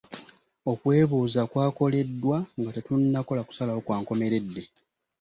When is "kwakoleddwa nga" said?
1.51-2.69